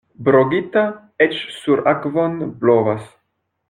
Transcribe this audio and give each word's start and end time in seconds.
Brogita 0.27 0.85
eĉ 1.27 1.37
sur 1.59 1.85
akvon 1.95 2.43
blovas. 2.67 3.09